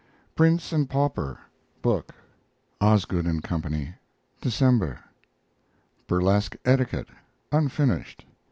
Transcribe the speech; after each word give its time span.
PRINCE 0.35 0.71
AND 0.71 0.89
PAUPER 0.89 1.37
book 1.83 2.11
(Osgood 2.81 3.27
R; 3.27 3.33
CO.), 3.43 3.61
December. 4.41 4.97
BURLESQUE 6.07 6.57
ETIQUETTE 6.65 7.09
(unfinished). 7.51 8.25